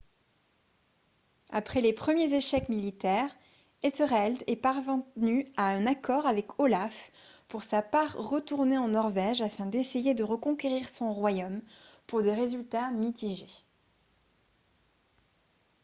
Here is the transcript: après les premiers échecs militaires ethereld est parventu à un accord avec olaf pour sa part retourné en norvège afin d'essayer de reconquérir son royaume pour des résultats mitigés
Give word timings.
après 1.51 1.79
les 1.79 1.93
premiers 1.93 2.33
échecs 2.33 2.69
militaires 2.69 3.29
ethereld 3.83 4.41
est 4.47 4.55
parventu 4.55 5.45
à 5.57 5.67
un 5.67 5.85
accord 5.85 6.25
avec 6.25 6.47
olaf 6.59 7.11
pour 7.47 7.61
sa 7.61 7.83
part 7.83 8.13
retourné 8.15 8.79
en 8.79 8.87
norvège 8.87 9.41
afin 9.41 9.67
d'essayer 9.67 10.15
de 10.15 10.23
reconquérir 10.23 10.89
son 10.89 11.13
royaume 11.13 11.61
pour 12.07 12.23
des 12.23 12.33
résultats 12.33 12.89
mitigés 12.89 13.63